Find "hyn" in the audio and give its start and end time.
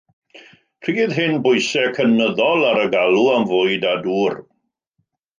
1.17-1.35